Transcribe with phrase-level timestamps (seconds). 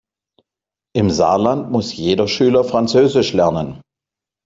[0.95, 3.81] Im Saarland muss jeder Schüler französisch lernen.